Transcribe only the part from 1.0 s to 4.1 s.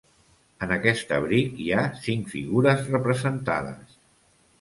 abric hi ha cinc figures representades.